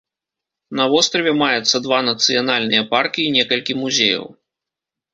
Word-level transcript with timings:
На 0.79 0.87
востраве 0.93 1.33
маецца 1.43 1.83
два 1.89 2.01
нацыянальныя 2.09 2.89
паркі 2.97 3.21
і 3.29 3.33
некалькі 3.39 3.81
музеяў. 3.87 4.25